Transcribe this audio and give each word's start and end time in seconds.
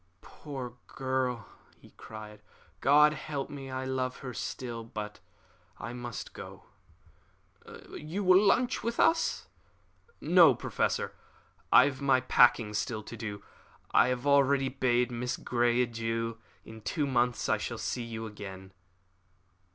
"Poor 0.23 0.73
girl!" 0.87 1.45
he 1.77 1.91
cried. 1.91 2.41
"God 2.79 3.13
help 3.13 3.51
me, 3.51 3.69
I 3.69 3.85
love 3.85 4.17
her 4.25 4.33
still! 4.33 4.83
But 4.83 5.19
I 5.77 5.93
must 5.93 6.33
go." 6.33 6.63
"You 7.91 8.23
will 8.23 8.41
lunch 8.41 8.81
with 8.81 8.99
us?" 8.99 9.45
"No, 10.19 10.55
Professor; 10.55 11.13
I 11.71 11.85
have 11.85 12.01
my 12.01 12.19
packing 12.21 12.73
still 12.73 13.03
to 13.03 13.15
do. 13.15 13.43
I 13.91 14.07
have 14.07 14.25
already 14.25 14.69
bade 14.69 15.11
Miss 15.11 15.37
Grey 15.37 15.83
adieu. 15.83 16.39
In 16.65 16.81
two 16.81 17.05
months 17.05 17.47
I 17.47 17.59
shall 17.59 17.77
see 17.77 18.01
you 18.03 18.25
again." 18.25 18.71